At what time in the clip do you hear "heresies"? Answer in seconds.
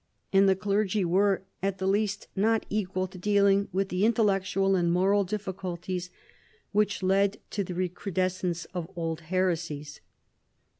9.21-10.01